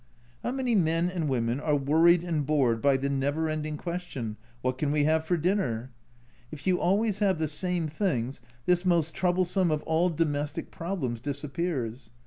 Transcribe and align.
How 0.41 0.49
many 0.49 0.73
men 0.73 1.09
and 1.11 1.29
women 1.29 1.59
are 1.59 1.75
worried 1.75 2.23
and 2.23 2.43
bored 2.43 2.81
by 2.81 2.97
the 2.97 3.07
never 3.07 3.47
ending 3.47 3.77
question, 3.77 4.35
"What 4.63 4.79
can 4.79 4.91
we 4.91 5.03
have 5.03 5.25
for 5.25 5.37
dinner?" 5.37 5.91
If 6.51 6.65
you 6.65 6.79
always 6.81 7.19
have 7.19 7.37
the 7.37 7.47
same 7.47 7.87
things 7.87 8.41
this 8.65 8.83
most 8.83 9.13
troublesome 9.13 9.69
of 9.69 9.83
all 9.83 10.09
domestic 10.09 10.71
problems 10.71 11.19
disappears. 11.21 12.09